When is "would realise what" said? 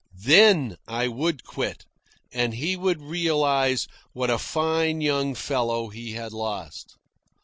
2.75-4.31